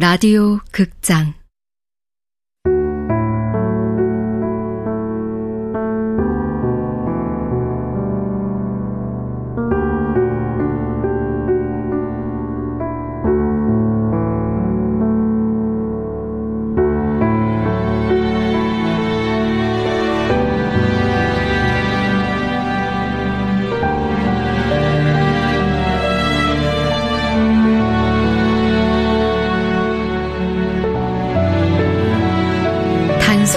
라디오 0.00 0.60
극장 0.70 1.34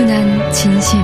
단순한 0.01 0.51
진심. 0.51 0.99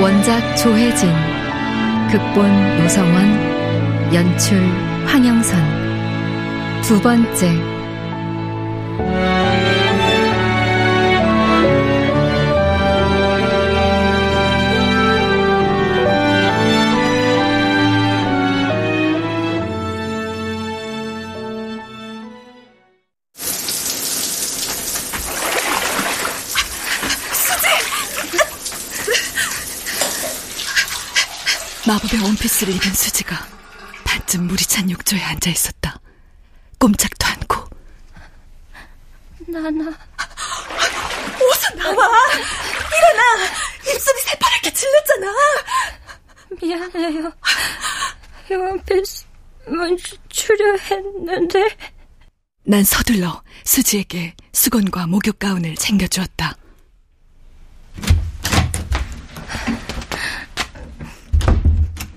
원작 0.00 0.56
조혜진 0.56 1.08
극본 2.10 2.78
노성원 2.78 4.12
연출 4.12 4.58
황영선. 5.06 6.82
두 6.82 7.00
번째 7.00 7.73
마법의 31.86 32.20
원피스를 32.22 32.74
입은 32.74 32.94
수지가 32.94 33.36
반쯤 34.04 34.46
물이 34.46 34.64
찬 34.64 34.90
욕조에 34.90 35.22
앉아 35.22 35.50
있었다. 35.50 36.00
꼼짝도 36.78 37.26
않고. 37.26 37.64
나나. 39.48 39.88
어서 39.90 41.74
나와! 41.76 41.92
일어나! 41.94 43.44
입술이 43.82 44.20
새파랗게 44.22 44.72
질렸잖아! 44.72 45.34
미안해요. 46.62 47.32
이 48.50 48.54
원피스만 48.54 49.98
추려 50.30 50.76
했는데. 50.76 51.76
난 52.66 52.82
서둘러 52.82 53.42
수지에게 53.64 54.34
수건과 54.52 55.06
목욕 55.06 55.38
가운을 55.38 55.74
챙겨주었다. 55.76 56.56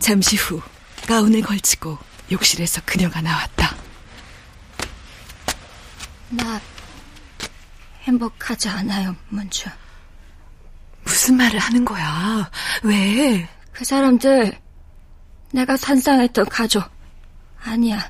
잠시 0.08 0.38
후 0.38 0.62
가운을 1.06 1.42
걸치고 1.42 1.98
욕실에서 2.32 2.80
그녀가 2.86 3.20
나왔다. 3.20 3.76
나 6.30 6.62
행복하지 8.04 8.70
않아요, 8.70 9.14
문주. 9.28 9.68
무슨 11.04 11.36
말을 11.36 11.60
하는 11.60 11.84
거야? 11.84 12.50
왜? 12.84 13.50
그 13.74 13.84
사람들 13.84 14.58
내가 15.52 15.76
산상했던 15.76 16.46
가족 16.46 16.90
아니야. 17.62 18.10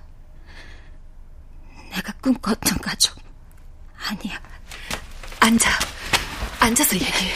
내가 1.89 2.13
꿈꿨던 2.21 2.77
가족 2.77 3.17
아니야. 4.07 4.39
앉아. 5.39 5.67
앉아서 6.59 6.95
얘기해. 6.95 7.33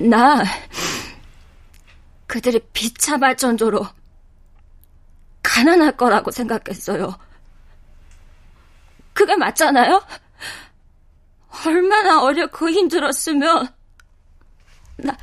나 0.00 0.44
그들이 2.26 2.60
비참할 2.72 3.36
정도로 3.36 3.86
가난할 5.42 5.96
거라고 5.96 6.30
생각했어요. 6.30 7.18
그게 9.12 9.34
맞잖아요? 9.34 10.00
얼마나 11.66 12.22
어렵고 12.22 12.68
힘들었으면 12.70 13.74
나 14.98 15.16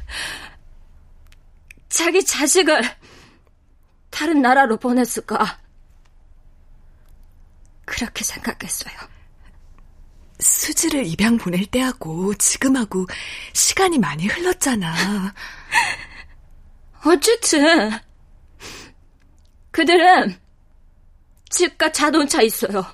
자기 1.87 2.25
자식을 2.25 2.81
다른 4.09 4.41
나라로 4.41 4.77
보냈을까? 4.77 5.59
그렇게 7.85 8.23
생각했어요. 8.23 9.14
수지를 10.39 11.05
입양 11.05 11.37
보낼 11.37 11.65
때하고 11.65 12.33
지금하고 12.35 13.07
시간이 13.53 13.99
많이 13.99 14.27
흘렀잖아. 14.27 15.33
어쨌든 17.05 17.91
그들은 19.71 20.39
집과 21.49 21.91
자동차 21.91 22.41
있어요. 22.41 22.85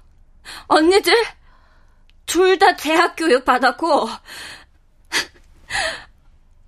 언니들 0.68 1.14
둘 2.26 2.58
다 2.58 2.76
대학 2.76 3.16
교육 3.16 3.44
받았고 3.46 4.10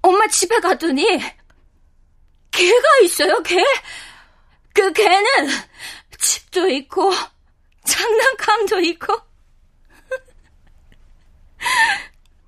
엄마 0.02 0.28
집에 0.28 0.60
가더니 0.60 1.06
개가 2.52 2.84
있어요, 3.04 3.42
개. 3.44 3.64
그 4.74 4.92
개는 4.94 5.24
집도 6.20 6.68
있고 6.68 7.12
장난감도 7.86 8.80
있고 8.82 9.16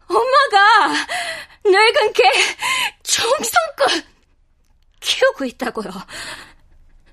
엄마가 0.07 1.05
늙은 1.65 2.13
개 2.13 2.23
정성껏 3.03 4.05
키우고 4.99 5.45
있다고요. 5.45 5.91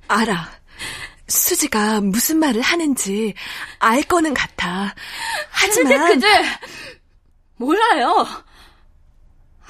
알아. 0.08 0.50
수지가 1.28 2.00
무슨 2.00 2.38
말을 2.38 2.60
하는지 2.60 3.34
알 3.78 4.02
거는 4.02 4.34
같아. 4.34 4.94
하지만 5.50 6.06
근데 6.06 6.28
그들 6.28 6.44
몰라요. 7.56 8.26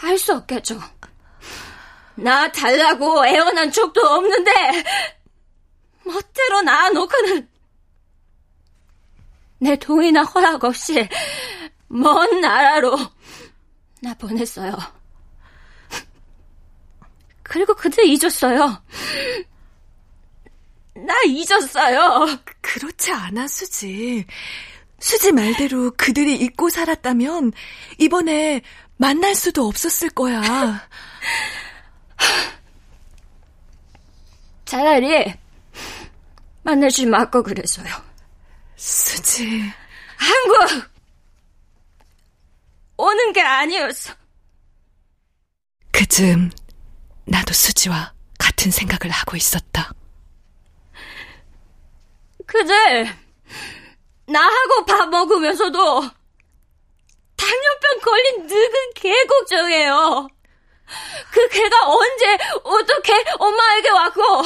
알 0.02 0.18
수 0.18 0.34
없겠죠. 0.34 0.80
나 2.16 2.50
달라고 2.50 3.24
애원한 3.26 3.70
적도 3.70 4.00
없는데 4.00 4.50
멋대로 6.04 6.62
낳아놓고는 6.62 7.48
내 9.58 9.76
동의나 9.76 10.22
허락 10.24 10.64
없이 10.64 11.08
먼 11.92 12.40
나라로 12.40 12.96
나 14.00 14.14
보냈어요. 14.14 14.72
그리고 17.42 17.74
그들 17.74 18.06
잊었어요. 18.06 18.82
나 20.94 21.14
잊었어요. 21.26 22.38
그렇지 22.62 23.12
않아, 23.12 23.46
수지. 23.46 24.24
수지 24.98 25.32
말대로 25.32 25.90
그들이 25.96 26.36
잊고 26.36 26.70
살았다면 26.70 27.52
이번에 27.98 28.62
만날 28.96 29.34
수도 29.34 29.66
없었을 29.66 30.08
거야. 30.10 30.88
차라리 34.64 35.34
만나지 36.62 37.04
말고 37.04 37.42
그랬어요. 37.42 37.92
수지. 38.76 39.70
한국 40.16 40.91
오는 43.02 43.32
게 43.32 43.40
아니었어. 43.42 44.14
그쯤 45.90 46.52
나도 47.24 47.52
수지와 47.52 48.14
같은 48.38 48.70
생각을 48.70 49.10
하고 49.10 49.36
있었다. 49.36 49.92
그들 52.46 53.12
나하고 54.28 54.84
밥 54.86 55.08
먹으면서도 55.08 56.02
당뇨병 57.36 58.00
걸린 58.04 58.46
늙은 58.46 58.92
개 58.94 59.26
걱정해요. 59.26 60.28
그 61.32 61.48
개가 61.48 61.88
언제 61.88 62.38
어떻게 62.62 63.12
엄마에게 63.36 63.88
왔고 63.90 64.42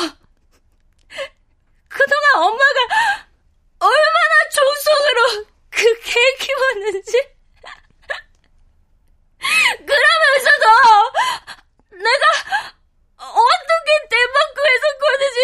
그동안 1.88 2.36
엄마가 2.36 3.26
얼마나 3.80 4.48
정성으로 4.52 5.44
그 5.70 6.00
개 6.04 6.20
키웠는지 6.40 7.35
그러면서도 9.78 10.66
내가 11.90 12.24
어떻게 13.18 13.88
대만구에서 14.10 14.84
거는지 15.00 15.38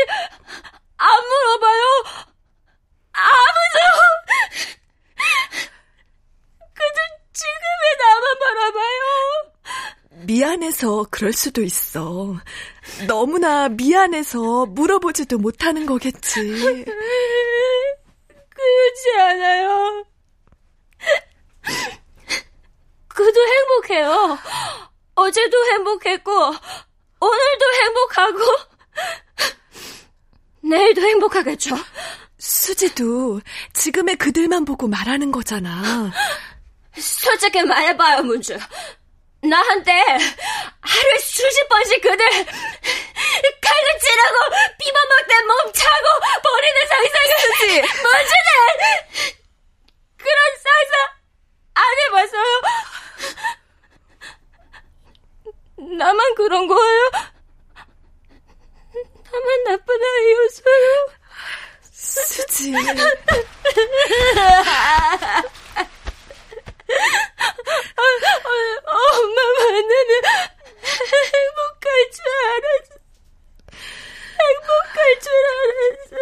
안 0.96 1.08
물어봐요. 1.28 1.82
아무도 3.12 3.78
그저 6.74 6.98
지금의 7.32 7.84
나만 7.98 8.24
바라봐요. 8.38 9.02
미안해서 10.24 11.06
그럴 11.10 11.32
수도 11.32 11.62
있어. 11.62 12.36
너무나 13.06 13.68
미안해서 13.68 14.66
물어보지도 14.66 15.38
못하는 15.38 15.86
거겠지. 15.86 16.40
그렇지 18.54 19.10
않아요. 19.18 20.04
그도 23.32 23.40
행복해요. 23.48 24.38
어제도 25.14 25.66
행복했고, 25.72 26.30
오늘도 27.20 27.72
행복하고, 27.82 28.40
내일도 30.62 31.00
행복하겠죠. 31.00 31.76
수지도 32.38 33.40
지금의 33.72 34.16
그들만 34.16 34.66
보고 34.66 34.86
말하는 34.86 35.32
거잖아. 35.32 36.12
솔직히 36.98 37.62
말해봐요, 37.62 38.22
문주. 38.22 38.58
나한테 39.40 39.92
하루에 39.92 41.18
수십 41.18 41.68
번씩 41.68 42.00
그들 42.02 42.24
칼로 42.28 43.98
찌르고 43.98 44.38
비벼먹대 44.78 45.42
몸차고 45.42 46.06
버리는 46.42 46.80
상상을 46.88 47.38
수지! 47.40 47.80
문주는 47.80 48.52
그런 50.16 50.38
상상 50.62 50.92
안 51.74 51.82
해봤어요. 51.98 53.01
나만 55.76 56.34
그런 56.34 56.66
거예요? 56.66 57.10
나만 59.24 59.64
나쁜 59.64 59.94
아이였어요? 60.04 61.08
수지. 61.90 62.72
엄마 68.84 69.40
만나면 69.58 70.12
행복할 71.32 71.86
줄 72.12 72.24
알았어. 72.48 72.92
행복할 74.40 74.98
줄 75.20 75.26
알았어. 75.52 76.12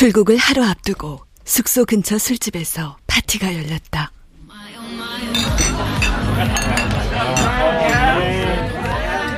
출국을 0.00 0.38
하루 0.38 0.64
앞두고 0.64 1.20
숙소 1.44 1.84
근처 1.84 2.16
술집에서 2.16 2.96
파티가 3.06 3.54
열렸다. 3.54 4.10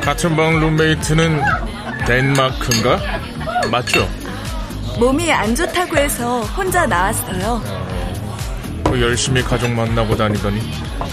같은 0.01 0.37
방 0.37 0.61
룸메이트는 0.61 1.41
덴마크인가? 2.07 3.01
맞죠? 3.73 4.09
몸이 5.01 5.33
안 5.33 5.53
좋다고 5.53 5.97
해서 5.97 6.43
혼자 6.43 6.87
나왔어요. 6.87 7.61
그 8.85 9.03
열심히 9.03 9.43
가족 9.43 9.69
만나고 9.69 10.17
다니더니 10.17 10.61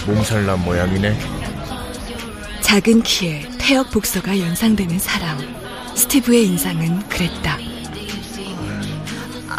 몸살난 0.06 0.62
모양이네. 0.64 1.18
작은 2.60 3.02
키에 3.02 3.50
태역 3.58 3.90
복서가 3.90 4.38
연상되는 4.38 4.96
사람. 5.00 5.40
스티브의 5.96 6.46
인상은 6.46 7.00
그랬다. 7.08 7.69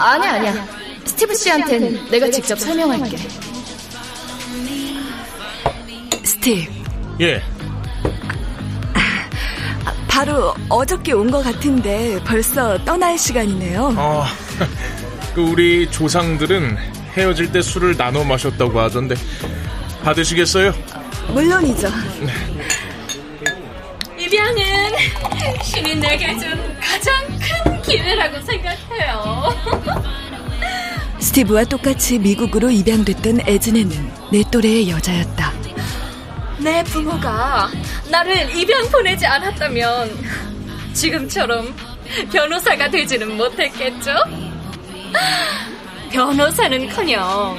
아니야, 0.02 0.34
아니야. 0.34 0.68
스티브 1.06 1.36
씨한텐 1.36 2.10
내가 2.10 2.30
직접 2.30 2.60
설명할게. 2.60 3.18
스티브, 6.24 6.72
예, 7.22 7.42
바로 10.08 10.54
어저께 10.70 11.14
온 11.14 11.32
것 11.32 11.44
같은데 11.44 12.20
벌써 12.26 12.78
떠날 12.86 13.18
시간이네요. 13.18 13.94
어, 13.98 14.26
그 15.34 15.42
우리 15.42 15.90
조상들은 15.90 16.78
헤어질 17.18 17.52
때 17.52 17.62
술을 17.62 17.98
나눠 17.98 18.24
마셨다고 18.24 18.80
하던데 18.80 19.16
받으시겠어요? 20.04 20.74
물론이죠. 21.30 21.88
입양은 24.18 24.62
신이 25.64 25.96
내게 25.96 26.38
준 26.38 26.50
가장 26.80 27.14
큰 27.64 27.82
기회라고 27.82 28.40
생각해 28.46 28.91
요. 29.12 29.54
스티브와 31.20 31.66
똑같이 31.66 32.18
미국으로 32.20 32.70
입양됐던 32.72 33.42
에즈네는 33.46 34.12
내 34.32 34.44
또래의 34.52 34.90
여자였다. 34.90 35.54
내 36.60 36.84
부모가 36.84 37.70
나를 38.10 38.56
입양 38.56 38.88
보내지 38.90 39.26
않았다면 39.26 40.12
지금처럼 40.94 41.74
변호사가 42.32 42.90
되지는 42.90 43.38
못했겠죠? 43.38 44.12
변호사는커녕 46.12 47.58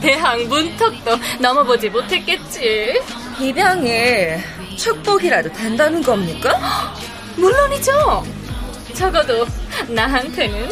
대학 0.00 0.42
문턱도 0.44 1.18
넘어보지 1.40 1.88
못했겠지. 1.88 3.00
입양이 3.40 3.90
축복이라도 4.76 5.52
된다는 5.52 6.02
겁니까? 6.02 6.94
물론이죠. 7.36 8.24
적어도 8.94 9.46
나한테는 9.88 10.70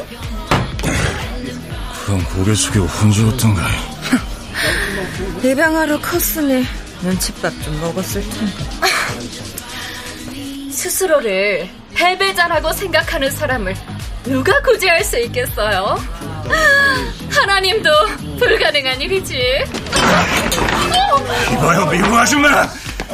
그럼 2.04 2.24
고개 2.24 2.54
숙이고 2.54 2.86
혼주었던가 2.86 3.62
입양하러 5.42 6.00
컸으니 6.00 6.64
눈칫밥 7.02 7.52
좀 7.62 7.80
먹었을 7.80 8.22
텐데. 8.22 8.64
스스로를 10.72 11.68
패배자라고 11.94 12.72
생각하는 12.72 13.30
사람을 13.30 13.74
누가 14.24 14.60
구제할 14.62 15.04
수 15.04 15.18
있겠어요? 15.20 15.98
하나님도 17.30 17.90
불가능한 18.38 19.00
일이지. 19.02 19.36
이봐요 21.52 21.86
미국 21.86 22.14
아줌마 22.14 22.66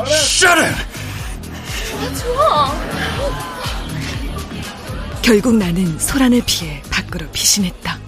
샤르 0.06 0.64
좋아. 2.22 2.72
결국 5.22 5.56
나는 5.56 5.98
소란을 5.98 6.42
피해 6.46 6.82
밖으로 6.90 7.26
피신했다. 7.32 7.98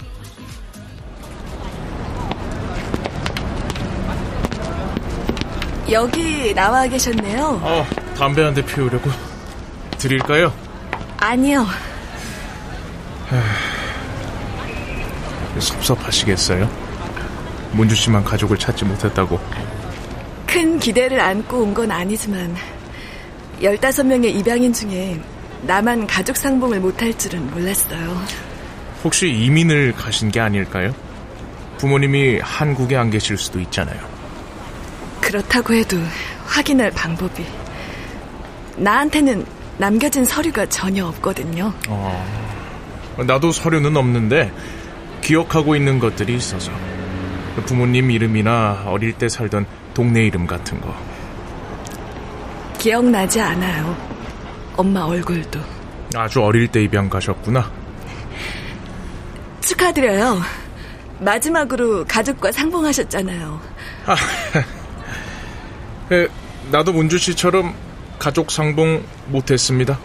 여기 5.91 6.53
나와 6.53 6.87
계셨네요. 6.87 7.59
어, 7.61 7.85
담배 8.17 8.41
한 8.41 8.53
대 8.53 8.63
피우려고 8.65 9.09
드릴까요? 9.97 10.53
아니요. 11.17 11.65
섭섭하시겠어요? 15.59 16.69
문주 17.73 17.95
씨만 17.95 18.23
가족을 18.23 18.57
찾지 18.57 18.85
못했다고. 18.85 19.39
큰 20.47 20.79
기대를 20.79 21.19
안고 21.19 21.57
온 21.63 21.73
건 21.73 21.91
아니지만 21.91 22.55
15명의 23.61 24.25
입양인 24.35 24.71
중에 24.73 25.19
나만 25.65 26.07
가족 26.07 26.35
상봉을 26.35 26.79
못할 26.79 27.17
줄은 27.17 27.49
몰랐어요. 27.51 28.21
혹시 29.03 29.29
이민을 29.29 29.93
가신 29.93 30.31
게 30.31 30.39
아닐까요? 30.39 30.93
부모님이 31.77 32.39
한국에 32.39 32.95
안 32.95 33.09
계실 33.09 33.37
수도 33.37 33.59
있잖아요. 33.59 33.99
그렇다고 35.21 35.73
해도 35.73 35.97
확인할 36.45 36.91
방법이 36.91 37.45
나한테는 38.77 39.45
남겨진 39.77 40.25
서류가 40.25 40.67
전혀 40.67 41.05
없거든요. 41.07 41.73
어, 41.87 42.25
나도 43.25 43.51
서류는 43.51 43.95
없는데 43.97 44.51
기억하고 45.21 45.75
있는 45.75 45.99
것들이 45.99 46.35
있어서 46.35 46.71
부모님 47.65 48.11
이름이나 48.11 48.83
어릴 48.87 49.13
때 49.13 49.29
살던 49.29 49.65
동네 49.93 50.25
이름 50.25 50.45
같은 50.45 50.79
거. 50.81 50.93
기억나지 52.77 53.39
않아요. 53.39 54.12
엄마 54.75 55.01
얼굴도. 55.01 55.59
아주 56.15 56.41
어릴 56.41 56.67
때 56.67 56.83
입양 56.83 57.09
가셨구나. 57.09 57.71
축하드려요. 59.61 60.41
마지막으로 61.19 62.05
가족과 62.05 62.51
상봉하셨잖아요. 62.51 63.59
아, 64.05 64.15
에, 66.11 66.27
나도 66.71 66.91
문주 66.93 67.17
씨처럼 67.17 67.73
가족 68.19 68.51
상봉 68.51 69.03
못했습니다. 69.27 69.97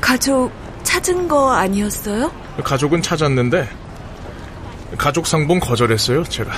가족 0.00 0.50
찾은 0.82 1.28
거 1.28 1.52
아니었어요? 1.52 2.30
가족은 2.62 3.02
찾았는데 3.02 3.68
가족 4.98 5.26
상봉 5.26 5.60
거절했어요, 5.60 6.24
제가. 6.24 6.52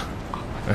네. 0.66 0.74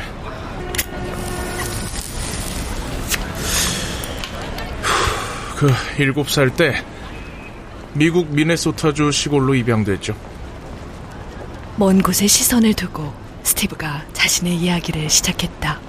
그 5.59 5.67
일곱 5.97 6.29
살때 6.29 6.73
미국 7.91 8.33
미네소타주 8.33 9.11
시골로 9.11 9.55
입양됐죠. 9.55 10.15
먼 11.75 12.01
곳에 12.01 12.27
시선을 12.27 12.73
두고 12.75 13.13
스티브가 13.43 14.05
자신의 14.13 14.55
이야기를 14.55 15.09
시작했다. 15.09 15.81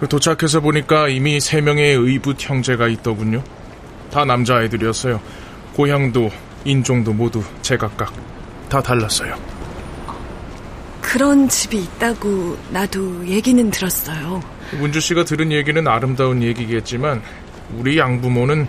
그 0.00 0.08
도착해서 0.08 0.60
보니까 0.60 1.08
이미 1.08 1.38
세 1.38 1.60
명의 1.60 1.92
의붓 1.92 2.38
형제가 2.40 2.88
있더군요. 2.88 3.44
다 4.10 4.24
남자아이들이었어요. 4.24 5.20
고향도 5.74 6.30
인종도 6.64 7.12
모두 7.12 7.44
제각각 7.60 8.10
다 8.70 8.80
달랐어요. 8.80 9.36
그런 11.02 11.46
집이 11.46 11.76
있다고 11.76 12.56
나도 12.70 13.26
얘기는 13.26 13.70
들었어요. 13.70 14.40
문주 14.78 14.98
씨가 14.98 15.26
들은 15.26 15.52
얘기는 15.52 15.86
아름다운 15.86 16.42
얘기겠지만 16.42 17.22
우리 17.74 17.98
양부모는 17.98 18.66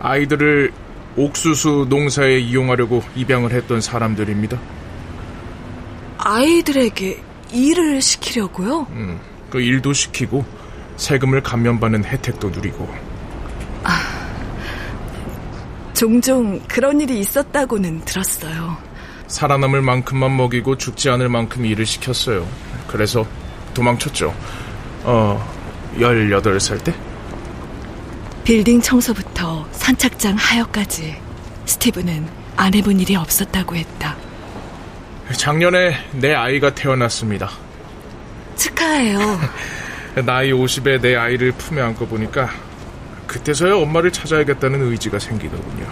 아이들을 0.00 0.72
옥수수 1.16 1.86
농사에 1.88 2.38
이용하려고 2.38 3.02
입양을 3.14 3.52
했던 3.52 3.80
사람들입니다. 3.80 4.58
아이들에게 6.18 7.22
일을 7.52 8.00
시키려고요? 8.00 8.86
음, 8.90 9.20
그 9.50 9.60
일도 9.60 9.92
시키고 9.92 10.44
세금을 10.96 11.42
감면받는 11.42 12.04
혜택도 12.04 12.50
누리고. 12.50 12.88
아, 13.84 13.98
종종 15.94 16.60
그런 16.68 17.00
일이 17.00 17.18
있었다고는 17.20 18.04
들었어요. 18.04 18.76
살아남을 19.26 19.82
만큼만 19.82 20.36
먹이고 20.36 20.76
죽지 20.76 21.10
않을 21.10 21.28
만큼 21.28 21.64
일을 21.64 21.86
시켰어요. 21.86 22.46
그래서 22.86 23.26
도망쳤죠. 23.74 24.34
어, 25.04 25.52
18살 25.96 26.82
때? 26.84 26.94
빌딩 28.44 28.80
청소부터 28.80 29.66
선착장 29.70 30.34
하역까지 30.34 31.16
스티브는 31.64 32.26
안 32.56 32.74
해본 32.74 32.98
일이 32.98 33.14
없었다고 33.14 33.76
했다. 33.76 34.16
작년에 35.36 35.94
내 36.12 36.34
아이가 36.34 36.74
태어났습니다. 36.74 37.50
축하해요. 38.56 39.38
나이 40.26 40.50
50에 40.52 41.00
내 41.00 41.14
아이를 41.14 41.52
품에 41.52 41.80
안고 41.80 42.06
보니까 42.06 42.50
그때서야 43.28 43.76
엄마를 43.76 44.10
찾아야겠다는 44.10 44.90
의지가 44.90 45.18
생기더군요. 45.20 45.86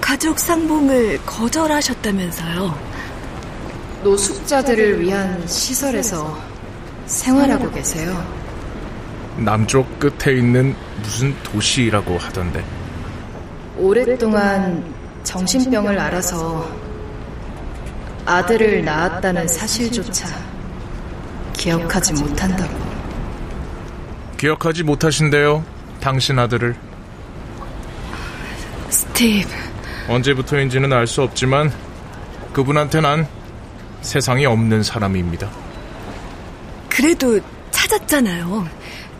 가족 0.00 0.38
상봉을 0.38 1.20
거절하셨다면서요? 1.24 2.92
노숙자들을 4.02 5.00
위한 5.00 5.46
시설에서 5.46 6.36
생활하고 7.06 7.70
계세요. 7.70 8.41
남쪽 9.36 9.98
끝에 9.98 10.36
있는 10.38 10.74
무슨 11.02 11.34
도시라고 11.42 12.18
하던데. 12.18 12.64
오랫동안 13.76 14.84
정신병을 15.24 15.98
앓아서 15.98 16.68
아들을 18.26 18.84
낳았다는 18.84 19.48
사실조차 19.48 20.28
기억하지 21.54 22.12
못한다고. 22.14 22.74
기억하지 24.36 24.82
못하신대요. 24.82 25.64
당신 26.00 26.38
아들을. 26.38 26.74
스티브. 28.90 29.48
언제부터인지는 30.08 30.92
알 30.92 31.06
수 31.06 31.22
없지만 31.22 31.72
그분한테 32.52 33.00
난 33.00 33.26
세상에 34.02 34.44
없는 34.44 34.82
사람입니다. 34.82 35.48
그래도 36.88 37.40
찾았잖아요. 37.70 38.66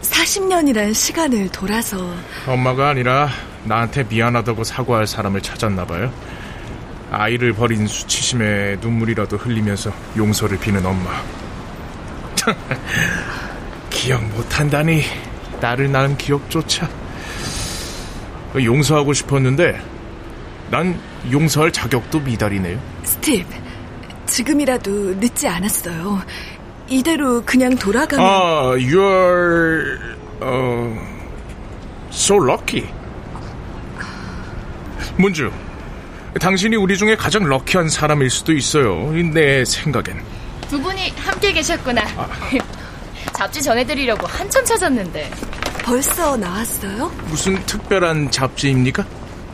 40년이란 0.03 0.95
시간을 0.95 1.49
돌아서 1.51 2.15
엄마가 2.47 2.91
아니라 2.91 3.29
나한테 3.65 4.05
미안하다고 4.05 4.65
사과할 4.65 5.07
사람을 5.07 5.41
찾았나 5.41 5.87
봐요. 5.87 6.13
아이를 7.11 7.53
버린 7.53 7.87
수치심에 7.87 8.79
눈물이라도 8.81 9.37
흘리면서 9.37 9.93
용서를 10.17 10.59
비는 10.59 10.85
엄마. 10.85 11.11
기억 13.91 14.25
못한다니 14.25 15.05
나를 15.61 15.93
낳은 15.93 16.17
기억조차 16.17 16.89
용서하고 18.55 19.13
싶었는데 19.13 19.81
난 20.71 20.99
용서할 21.31 21.71
자격도 21.71 22.21
미달이네요. 22.21 22.81
스티브, 23.05 23.47
지금이라도 24.27 24.91
늦지 25.17 25.47
않았어요. 25.47 26.23
이대로 26.89 27.43
그냥 27.45 27.75
돌아가면 27.77 28.27
아, 28.27 28.63
you're 28.77 29.99
uh, 30.43 31.01
so 32.11 32.37
lucky. 32.37 32.89
문주, 35.17 35.51
당신이 36.41 36.77
우리 36.77 36.97
중에 36.97 37.17
가장 37.17 37.45
럭키한 37.45 37.89
사람일 37.89 38.31
수도 38.31 38.53
있어요. 38.53 39.11
내 39.33 39.65
생각엔. 39.65 40.23
두 40.69 40.81
분이 40.81 41.11
함께 41.11 41.53
계셨구나. 41.53 42.03
아. 42.17 42.29
잡지 43.35 43.63
전해드리려고 43.63 44.27
한참 44.27 44.65
찾았는데. 44.65 45.31
벌써 45.85 46.37
나왔어요? 46.37 47.11
무슨 47.27 47.55
특별한 47.67 48.31
잡지입니까? 48.31 49.05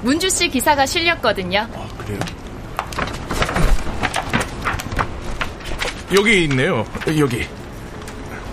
문주 0.02 0.28
씨 0.30 0.48
기사가 0.48 0.86
실렸거든요. 0.86 1.60
아, 1.74 1.88
그래요? 1.98 2.20
여기 6.14 6.44
있네요. 6.44 6.86
여기. 7.18 7.46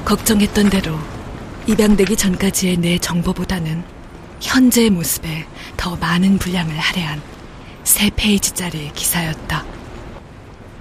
걱정했던 0.04 0.70
대로 0.70 0.98
입양되기 1.68 2.16
전까지의 2.16 2.78
내 2.78 2.98
정보보다는 2.98 3.84
현재의 4.42 4.90
모습에 4.90 5.46
더 5.78 5.96
많은 5.96 6.38
분량을 6.38 6.78
할애한 6.78 7.22
세 7.84 8.10
페이지짜리 8.16 8.92
기사였다. 8.94 9.64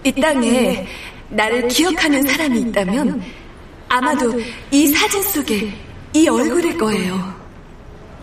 이 0.04 0.12
땅에 0.20 0.86
나를 1.30 1.68
기억하는 1.68 2.22
사람이 2.22 2.60
있다면 2.60 3.22
아마도 3.88 4.38
이 4.70 4.88
사진 4.88 5.22
속에 5.22 5.72
이 6.12 6.28
얼굴일 6.28 6.76
거예요. 6.76 7.34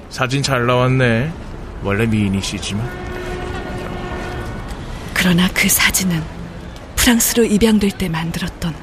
사진 0.09 0.43
잘 0.43 0.65
나왔네. 0.65 1.31
원래 1.83 2.05
미인이시지만. 2.05 3.01
그러나 5.13 5.49
그 5.53 5.67
사진은 5.69 6.40
프랑스로 7.01 7.43
입양될 7.43 7.89
때 7.97 8.07
만들었던 8.07 8.75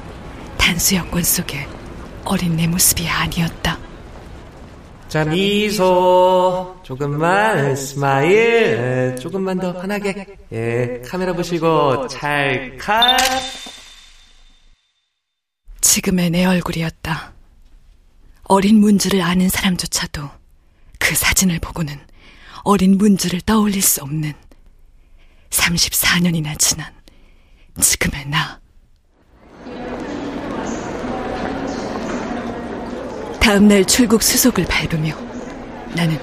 단수 0.57 0.95
여권 0.95 1.23
속에 1.23 1.65
어린 2.25 2.57
내 2.57 2.67
모습이 2.67 3.07
아니었다. 3.07 3.79
자, 5.07 5.23
미소. 5.23 6.77
조금만, 6.83 7.77
smile. 7.77 9.15
조금만 9.21 9.57
더 9.57 9.71
환하게. 9.71 10.37
예, 10.51 11.01
카메라 11.07 11.31
보시고, 11.31 12.09
찰칵. 12.09 13.17
지금의 15.79 16.29
내 16.29 16.43
얼굴이었다. 16.43 17.33
어린 18.43 18.81
문주를 18.81 19.21
아는 19.21 19.47
사람조차도 19.47 20.29
그 20.99 21.15
사진을 21.15 21.59
보고는 21.59 21.97
어린 22.63 22.97
문주를 22.97 23.39
떠올릴 23.41 23.81
수 23.81 24.03
없는 24.03 24.33
34년이나 25.51 26.59
지난 26.59 26.98
지금의 27.79 28.27
나. 28.27 28.59
다음날 33.39 33.83
출국 33.85 34.21
수속을 34.21 34.65
밟으며 34.65 35.15
나는 35.95 36.19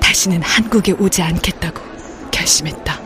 다시는 0.00 0.42
한국에 0.42 0.92
오지 0.92 1.22
않겠다고 1.22 1.80
결심했다. 2.30 2.99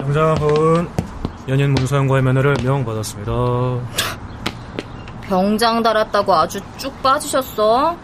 영장은 0.00 0.88
연인 1.48 1.72
문서영과의 1.74 2.22
면허를 2.22 2.56
명받았습니다. 2.62 3.32
병장 5.22 5.82
달았다고 5.82 6.34
아주 6.34 6.60
쭉 6.76 7.00
빠지셨어. 7.02 7.96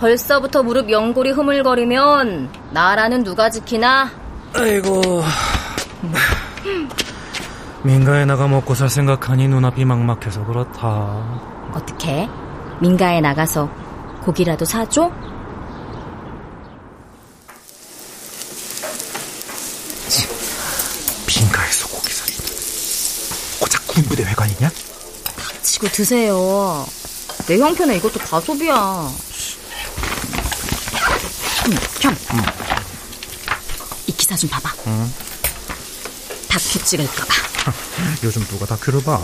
벌써부터 0.00 0.62
무릎 0.62 0.90
연골이 0.90 1.30
흐물거리면 1.30 2.50
나라는 2.72 3.24
누가 3.24 3.48
지키나? 3.50 4.10
아이고 4.54 5.22
민가에 7.82 8.24
나가 8.24 8.48
먹고 8.48 8.74
살 8.74 8.88
생각하니 8.88 9.48
눈앞이 9.48 9.84
막막해서 9.84 10.44
그렇다. 10.46 11.22
어떻게? 11.72 12.28
민가에 12.80 13.20
나가서 13.20 13.68
고기라도 14.22 14.64
사줘? 14.64 15.10
민가에서 21.28 21.88
고기 21.88 22.12
사준다. 22.12 22.52
고작 23.60 23.86
회관이냐? 24.44 24.70
닥치고 25.36 25.88
드세요. 25.88 26.86
내 27.46 27.58
형편에 27.58 27.96
이것도 27.96 28.20
과소비야. 28.20 28.74
형, 32.00 32.16
형. 32.30 32.42
이 34.06 34.12
기사 34.12 34.36
좀 34.36 34.50
봐봐. 34.50 34.74
응. 34.86 35.12
다큐 36.48 36.84
찍을까봐. 36.84 37.34
요즘 38.22 38.44
누가 38.46 38.66
다큐를 38.66 39.02
봐? 39.02 39.20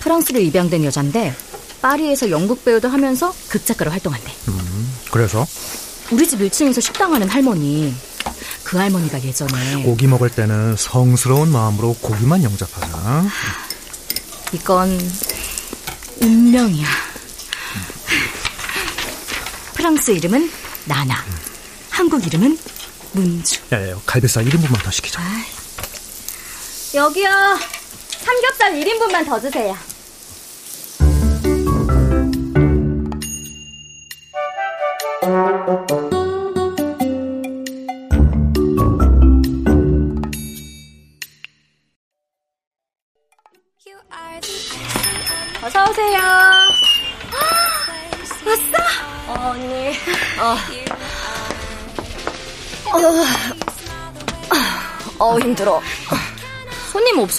프랑스로 0.00 0.38
입양된 0.40 0.84
여잔데 0.84 1.34
파리에서 1.82 2.30
연극 2.30 2.64
배우도 2.64 2.88
하면서 2.88 3.34
극작가로 3.48 3.90
활동한대. 3.90 4.32
음, 4.48 4.94
그래서? 5.10 5.46
우리 6.10 6.26
집 6.26 6.40
1층에서 6.40 6.80
식당하는 6.80 7.28
할머니. 7.28 7.94
그 8.64 8.76
할머니가 8.76 9.22
예전에 9.22 9.82
고기 9.82 10.06
먹을 10.06 10.30
때는 10.30 10.76
성스러운 10.76 11.50
마음으로 11.50 11.96
고기만 12.00 12.42
영접하자. 12.44 13.24
이건 14.52 14.98
운명이야. 16.20 16.86
프랑스 19.74 20.10
이름은 20.10 20.50
나나. 20.84 21.24
한국 21.90 22.26
이름은 22.26 22.58
문주. 23.12 23.60
야야, 23.72 23.96
갈비살 24.06 24.44
1인분만 24.44 24.82
더 24.82 24.90
시키자. 24.90 25.20
아이. 25.20 25.44
여기요. 26.94 27.28
삼겹살 28.24 28.72
1인분만 28.74 29.24
더 29.26 29.40
주세요. 29.40 29.76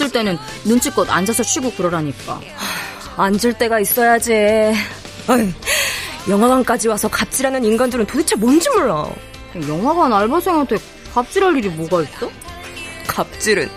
없을 0.02 0.10
때는 0.12 0.38
눈치껏 0.64 1.08
앉아서 1.10 1.42
쉬고 1.42 1.70
그러라니까. 1.72 2.40
앉을 3.16 3.54
때가 3.58 3.78
있어야지. 3.80 4.32
어이, 5.28 5.52
영화관까지 6.28 6.88
와서 6.88 7.08
갑질하는 7.08 7.64
인간들은 7.64 8.06
도대체 8.06 8.34
뭔지 8.36 8.68
몰라. 8.70 9.06
영화관 9.68 10.12
알바생한테 10.12 10.78
갑질할 11.14 11.56
일이 11.56 11.68
뭐가 11.68 12.02
있어? 12.02 12.30
갑질은 13.06 13.68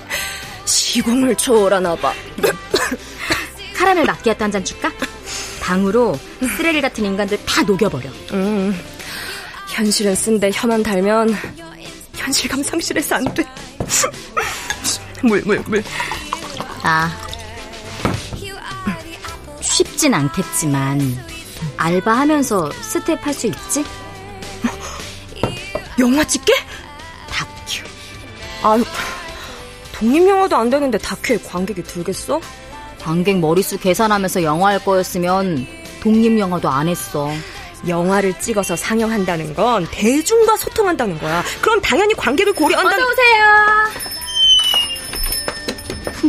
시공을 0.65 1.35
초월하나 1.35 1.95
봐. 1.95 2.13
카라멜 3.75 4.05
마키아토 4.05 4.43
한 4.45 4.51
잔 4.51 4.63
줄까? 4.63 4.91
당으로 5.61 6.17
쓰레기 6.57 6.79
같은 6.81 7.03
인간들 7.05 7.37
다 7.45 7.61
녹여버려. 7.63 8.09
음, 8.33 8.79
현실은 9.67 10.15
쓴데 10.15 10.51
혀만 10.53 10.81
달면 10.83 11.35
현실감 12.15 12.63
상실해서 12.63 13.15
안 13.15 13.33
돼. 13.33 13.43
물, 15.23 15.41
물, 15.43 15.59
물. 15.67 15.83
아, 16.87 17.09
쉽진 19.59 20.13
않겠지만 20.13 21.01
알바하면서 21.77 22.71
스텝 22.71 23.25
할 23.25 23.33
수 23.33 23.47
있지? 23.47 23.83
영화 25.99 26.23
찍게? 26.23 26.53
다큐. 27.27 27.83
아, 28.61 28.77
독립영화도 29.93 30.55
안 30.55 30.69
되는데 30.69 30.99
다큐에 30.99 31.39
관객이 31.39 31.81
들겠어? 31.81 32.39
관객 33.01 33.39
머릿수 33.39 33.79
계산하면서 33.79 34.43
영화 34.43 34.69
할 34.69 34.77
거였으면 34.85 35.65
독립영화도 36.03 36.69
안 36.69 36.87
했어. 36.87 37.31
영화를 37.87 38.39
찍어서 38.39 38.75
상영한다는 38.75 39.55
건 39.55 39.87
대중과 39.89 40.57
소통한다는 40.57 41.17
거야. 41.19 41.43
그럼 41.61 41.81
당연히 41.81 42.13
관객을 42.13 42.53
고려한다는... 42.53 43.03
어서 43.03 43.11
오세요. 43.11 43.45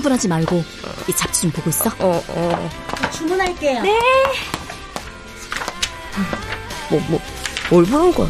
흥분하지 0.06 0.28
말고 0.28 0.64
이 1.08 1.12
잡지 1.12 1.42
좀 1.42 1.50
보고 1.50 1.68
있어. 1.70 1.90
어, 1.98 2.22
어. 2.28 2.70
주문할게요. 3.12 3.82
네. 3.82 3.98
뭐, 6.90 7.00
뭐, 7.08 7.20
뭘 7.70 7.84
보는 7.84 8.14
거야? 8.14 8.28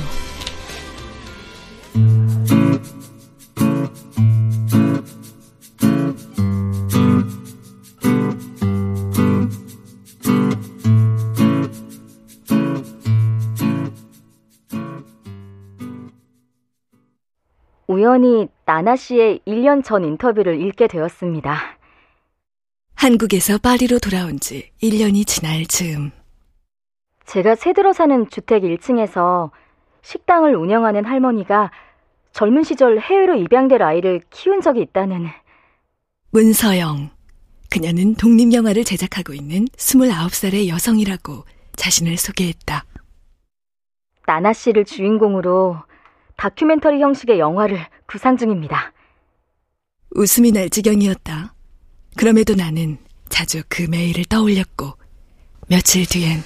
우연히 18.07 18.47
나나 18.65 18.95
씨의 18.95 19.41
1년 19.49 19.85
전 19.85 20.05
인터뷰를 20.05 20.63
읽게 20.63 20.87
되었습니다. 20.87 21.59
한국에서 22.95 23.59
파리로 23.59 23.99
돌아온 23.99 24.39
지 24.39 24.71
1년이 24.81 25.27
지날 25.27 25.67
즈음. 25.67 26.13
제가 27.25 27.57
새들어 27.57 27.93
사는 27.93 28.31
주택 28.31 28.63
1층에서 28.63 29.51
식당을 30.03 30.55
운영하는 30.55 31.05
할머니가 31.05 31.73
젊은 32.31 32.63
시절 32.63 33.01
해외로 33.01 33.35
입양될 33.35 33.83
아이를 33.83 34.21
키운 34.31 34.61
적이 34.61 34.83
있다는 34.83 35.27
문서영. 36.31 37.11
그녀는 37.71 38.15
독립영화를 38.15 38.85
제작하고 38.85 39.33
있는 39.35 39.65
29살의 39.65 40.69
여성이라고 40.69 41.45
자신을 41.75 42.17
소개했다. 42.17 42.85
나나 44.27 44.53
씨를 44.53 44.85
주인공으로 44.85 45.77
다큐멘터리 46.37 47.01
형식의 47.01 47.41
영화를 47.41 47.81
구상 48.07 48.37
중입니다. 48.37 48.93
웃음이 50.11 50.53
날 50.53 50.71
지경이었다. 50.71 51.55
그럼에도 52.17 52.55
나는 52.55 52.99
자주 53.29 53.63
그 53.69 53.83
메일을 53.83 54.25
떠올렸고 54.27 54.95
며칠 55.69 56.07
뒤엔 56.07 56.43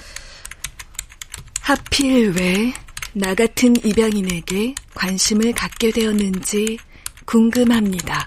하필 1.61 2.31
왜 2.31 2.73
나 3.13 3.35
같은 3.35 3.75
입양인에게 3.85 4.73
관심을 4.93 5.51
갖게 5.51 5.91
되었는지 5.91 6.77
궁금합니다. 7.25 8.25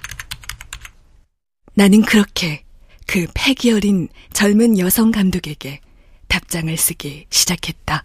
나는 1.72 2.02
그렇게 2.02 2.64
그 3.06 3.26
패기 3.32 3.72
어린 3.72 4.08
젊은 4.34 4.78
여성 4.78 5.10
감독에게 5.10 5.80
답장을 6.28 6.76
쓰기 6.76 7.26
시작했다. 7.30 8.04